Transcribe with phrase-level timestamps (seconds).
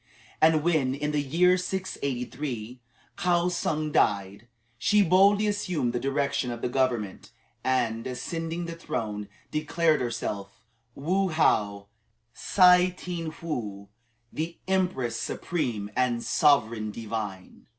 [0.41, 2.79] And when, in the year 683,
[3.19, 4.47] Kaou tsung died,
[4.79, 7.29] she boldly assumed the direction of the government,
[7.63, 10.59] and, ascending the throne, declared herself
[10.95, 11.85] Woo How
[12.35, 13.89] Tsih tien Woo
[14.33, 17.67] the Empress Supreme and Sovereign Divine.